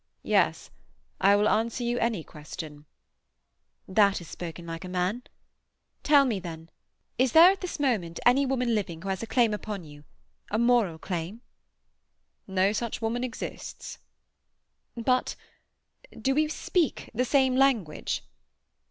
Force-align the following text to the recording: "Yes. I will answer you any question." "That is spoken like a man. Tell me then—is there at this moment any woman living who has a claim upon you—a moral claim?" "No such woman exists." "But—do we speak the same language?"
"Yes. 0.23 0.71
I 1.19 1.35
will 1.35 1.47
answer 1.47 1.83
you 1.83 1.99
any 1.99 2.23
question." 2.23 2.85
"That 3.87 4.19
is 4.19 4.27
spoken 4.27 4.65
like 4.65 4.83
a 4.83 4.89
man. 4.89 5.21
Tell 6.01 6.25
me 6.25 6.39
then—is 6.39 7.33
there 7.33 7.51
at 7.51 7.61
this 7.61 7.79
moment 7.79 8.19
any 8.25 8.43
woman 8.43 8.73
living 8.73 9.03
who 9.03 9.09
has 9.09 9.21
a 9.21 9.27
claim 9.27 9.53
upon 9.53 9.83
you—a 9.83 10.57
moral 10.57 10.97
claim?" 10.97 11.41
"No 12.47 12.73
such 12.73 12.99
woman 12.99 13.23
exists." 13.23 13.99
"But—do 14.97 16.33
we 16.33 16.47
speak 16.47 17.11
the 17.13 17.23
same 17.23 17.55
language?" 17.55 18.23